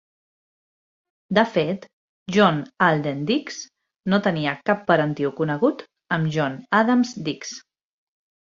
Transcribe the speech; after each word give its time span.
De 1.37 1.41
fet, 1.57 1.83
John 2.37 2.57
Alden 2.85 3.21
Dix 3.33 3.59
no 4.15 4.21
tenia 4.29 4.55
cap 4.71 4.83
parentiu 4.89 5.33
conegut 5.43 5.85
amb 6.19 6.37
John 6.39 6.57
Adams 6.83 7.17
Dix. 7.29 7.55